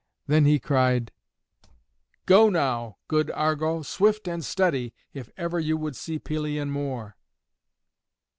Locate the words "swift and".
3.83-4.43